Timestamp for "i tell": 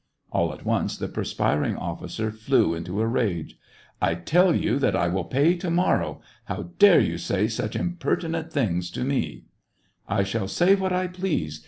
4.01-4.55